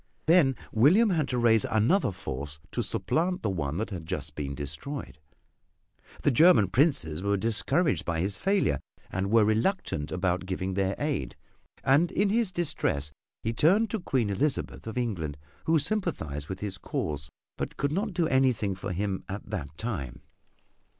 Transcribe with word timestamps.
Then 0.25 0.55
William 0.71 1.11
had 1.11 1.27
to 1.27 1.37
raise 1.37 1.63
another 1.63 2.11
force 2.11 2.57
to 2.71 2.81
supplant 2.81 3.43
the 3.43 3.51
one 3.51 3.77
that 3.77 3.91
had 3.91 4.07
just 4.07 4.33
been 4.33 4.55
destroyed. 4.55 5.19
The 6.23 6.31
German 6.31 6.69
princes 6.69 7.21
were 7.21 7.37
discouraged 7.37 8.03
by 8.03 8.19
his 8.19 8.39
failure 8.39 8.79
and 9.11 9.29
were 9.29 9.45
reluctant 9.45 10.11
about 10.11 10.47
giving 10.47 10.73
their 10.73 10.95
aid; 10.97 11.35
and 11.83 12.11
in 12.11 12.29
his 12.29 12.51
distress 12.51 13.11
he 13.43 13.53
turned 13.53 13.91
to 13.91 13.99
Queen 13.99 14.31
Elizabeth 14.31 14.87
of 14.87 14.97
England, 14.97 15.37
who 15.65 15.77
sympathized 15.77 16.49
with 16.49 16.61
his 16.61 16.79
cause, 16.79 17.29
but 17.55 17.77
could 17.77 17.91
not 17.91 18.11
do 18.15 18.27
anything 18.27 18.73
for 18.73 18.93
him 18.93 19.23
at 19.29 19.51
that 19.51 19.77
time. 19.77 20.23